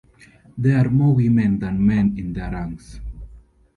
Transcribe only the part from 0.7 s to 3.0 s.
are more women than men in their ranks.